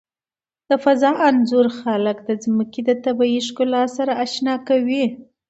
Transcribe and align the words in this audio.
د 0.69 0.71
فضا 0.83 1.11
انځور 1.27 1.67
خلک 1.79 2.17
د 2.23 2.29
ځمکې 2.43 2.81
د 2.85 2.91
طبیعي 3.05 3.39
ښکلا 3.47 3.83
سره 3.97 4.11
آشنا 4.23 4.55
کوي. 4.67 5.05